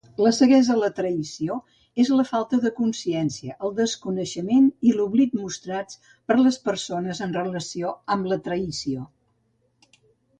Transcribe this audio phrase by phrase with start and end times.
[0.25, 1.57] La ceguesa a la traïció
[2.03, 7.93] es la falta de consciència, el desconeixement i l'oblit mostrats per les persones en relació
[8.17, 9.05] amb la traïció.